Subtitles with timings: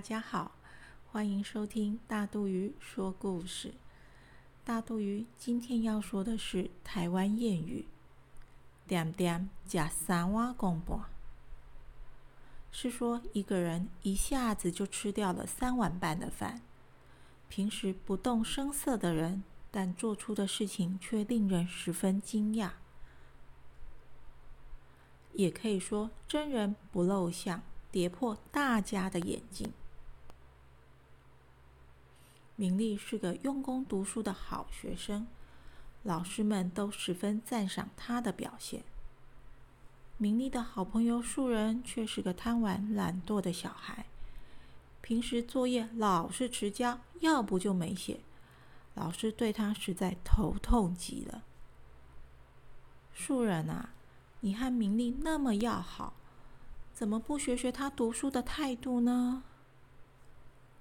[0.00, 0.52] 大家好，
[1.12, 3.74] 欢迎收听大肚鱼说故事。
[4.64, 7.86] 大肚鱼今天要说的是台湾谚语
[8.88, 11.00] “点点加三碗公半”，
[12.72, 16.62] 是说一个人一下子就吃掉了三碗半的饭。
[17.50, 22.70] 平时不动声色的人，但做出的事情却令人十分惊讶。
[25.34, 27.62] 也可以说真人不露相。
[27.92, 29.72] 跌破大家的眼镜。
[32.60, 35.26] 明丽是个用功读书的好学生，
[36.02, 38.82] 老师们都十分赞赏她的表现。
[40.18, 44.04] 明丽的好朋友树人却是个贪玩懒惰的小孩，
[45.00, 48.20] 平时作业老是迟交，要不就没写，
[48.92, 51.44] 老师对他实在头痛极了。
[53.14, 53.94] 树人啊，
[54.40, 56.12] 你和明丽那么要好。
[56.92, 59.44] 怎么不学学他读书的态度呢？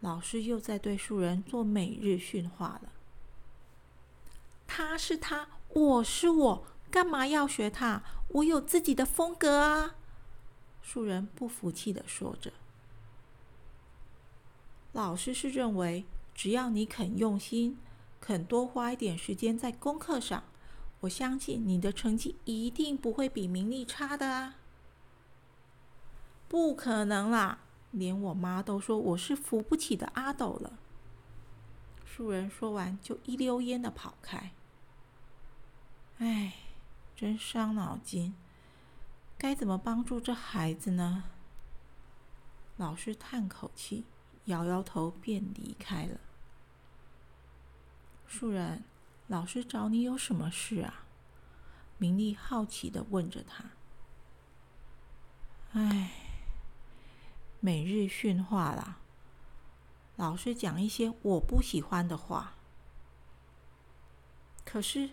[0.00, 2.92] 老师又在对树人做每日训话了。
[4.66, 8.02] 他是他，我是我，干嘛要学他？
[8.28, 9.96] 我有自己的风格啊！
[10.80, 12.52] 树人不服气的说着。
[14.92, 17.78] 老师是认为，只要你肯用心，
[18.20, 20.44] 肯多花一点时间在功课上，
[21.00, 24.54] 我相信你的成绩一定不会比明利差的啊。
[26.48, 27.58] 不可能啦！
[27.90, 30.78] 连我妈都说我是扶不起的阿斗了。
[32.04, 34.52] 树人说完，就一溜烟的跑开。
[36.18, 36.54] 哎，
[37.16, 38.34] 真伤脑筋，
[39.38, 41.24] 该怎么帮助这孩子呢？
[42.76, 44.04] 老师叹口气，
[44.44, 46.20] 摇摇头，便离开了。
[48.26, 48.84] 树人，
[49.26, 51.06] 老师找你有什么事啊？
[51.98, 53.64] 明丽好奇的问着他。
[55.72, 56.29] 哎。
[57.60, 58.98] 每日训话啦，
[60.16, 62.54] 老师讲一些我不喜欢的话。
[64.64, 65.10] 可是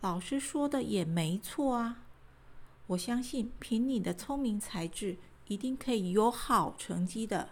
[0.00, 2.02] 老师说的也没错啊，
[2.88, 5.16] 我相信凭你的聪明才智，
[5.46, 7.48] 一定可以有好成绩的。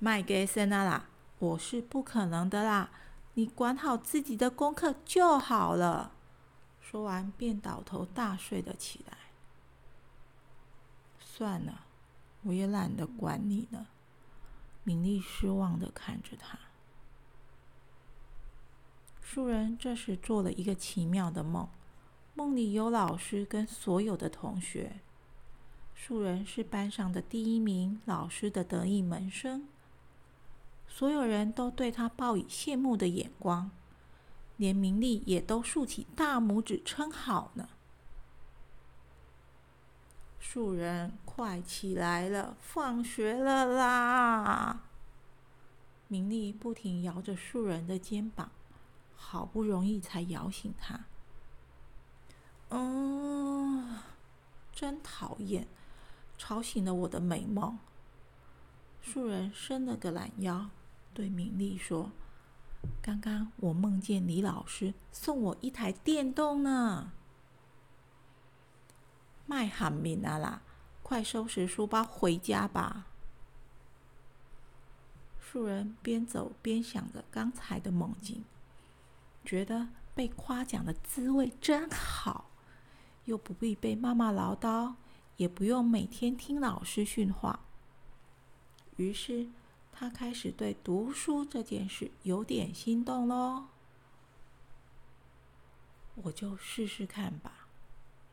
[0.00, 1.06] 卖给森娜啦，
[1.38, 2.90] 我是不可能的啦，
[3.34, 6.12] 你管好自己的功课就好了。
[6.80, 9.16] 说完便倒头大睡了起来。
[11.20, 11.86] 算了。
[12.42, 13.88] 我也懒得管你了。
[14.84, 16.58] 明丽失望的看着他。
[19.20, 21.68] 树人这时做了一个奇妙的梦，
[22.34, 25.00] 梦里有老师跟所有的同学。
[25.94, 29.68] 树人是班上的第一名，老师的得意门生。
[30.88, 33.70] 所有人都对他报以羡慕的眼光，
[34.56, 37.68] 连明丽也都竖起大拇指称好呢。
[40.44, 44.82] 树人，快起来了，放学了啦！
[46.08, 48.50] 明丽不停摇着树人的肩膀，
[49.14, 51.04] 好不容易才摇醒他。
[52.70, 54.00] 嗯，
[54.72, 55.68] 真讨厌，
[56.36, 57.78] 吵醒了我的美梦。
[59.00, 60.70] 树人伸了个懒腰，
[61.14, 62.10] 对明丽说
[63.00, 67.12] ：“刚刚我梦见李老师送我一台电动呢。”
[69.52, 70.62] 麦喊敏啊啦！
[71.02, 73.04] 快收拾书包回家吧。
[75.38, 78.46] 树人边走边想着刚才的梦境，
[79.44, 82.48] 觉得被夸奖的滋味真好，
[83.26, 84.94] 又不必被妈妈唠叨，
[85.36, 87.60] 也不用每天听老师训话。
[88.96, 89.50] 于是
[89.92, 93.66] 他开始对读书这件事有点心动喽。
[96.14, 97.61] 我就试试看吧。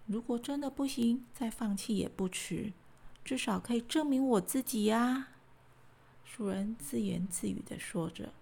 [0.09, 2.73] 如果真的不行，再放弃也不迟，
[3.23, 5.27] 至少可以证明我自己呀。
[6.25, 8.33] 树人自言自语的说着。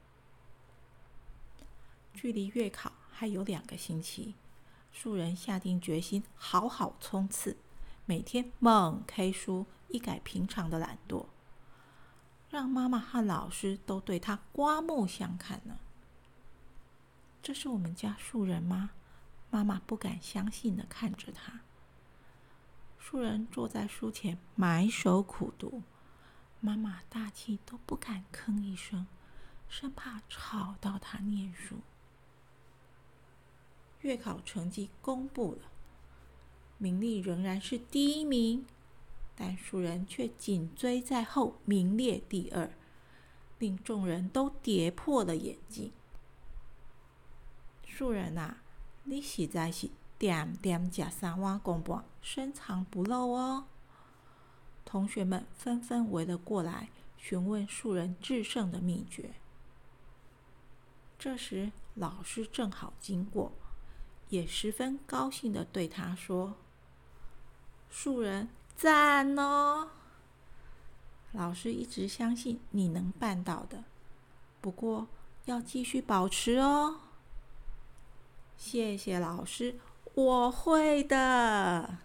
[2.13, 4.35] 距离月考还有两个星期，
[4.93, 7.57] 树人下定决心好好冲刺，
[8.05, 11.25] 每天猛 K 书，一改平常的懒惰，
[12.49, 15.79] 让妈妈和老师都对他刮目相看呢。
[17.43, 18.91] 这是我们家树人吗？
[19.49, 21.61] 妈妈不敢相信的看着他。
[22.99, 25.81] 树人坐在书前埋首苦读，
[26.59, 29.07] 妈妈大气都不敢吭一声，
[29.69, 31.77] 生怕吵到他念书。
[34.01, 35.71] 月考成绩公布了，
[36.77, 38.65] 明丽仍然是第一名，
[39.35, 42.69] 但树人却紧追在后，名列第二，
[43.57, 45.91] 令众人都跌破了眼镜。
[47.85, 48.61] 树人啊！
[49.09, 49.89] 你实在是
[50.19, 53.63] 点点食三碗公半，深藏不露哦。
[54.83, 59.35] 同学们纷纷围了过来，询问树人制胜的秘诀。
[61.17, 63.53] 这时，老师正好经过，
[64.27, 66.55] 也十分高兴的对他说
[67.89, 69.89] ：“树人，赞哦！
[71.31, 73.85] 老师一直相信你能办到的，
[74.59, 75.07] 不过
[75.45, 76.99] 要继续保持哦。”
[78.57, 79.75] 谢谢老师，
[80.13, 81.99] 我会的。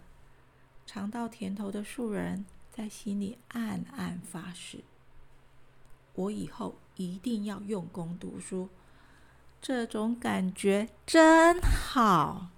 [0.85, 4.83] 尝到甜头的树人在心里暗暗发誓
[6.13, 8.69] ：“我以后一定要用功读书。”
[9.59, 12.53] 这种感觉真好。